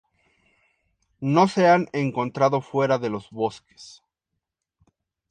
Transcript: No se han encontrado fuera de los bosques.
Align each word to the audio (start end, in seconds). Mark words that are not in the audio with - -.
No 1.19 1.47
se 1.47 1.67
han 1.67 1.87
encontrado 1.93 2.61
fuera 2.61 2.97
de 2.97 3.11
los 3.11 3.29
bosques. 3.29 4.01